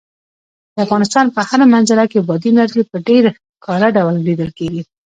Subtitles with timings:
[0.73, 3.23] د افغانستان په هره منظره کې بادي انرژي په ډېر
[3.55, 4.81] ښکاره ډول لیدل کېږي.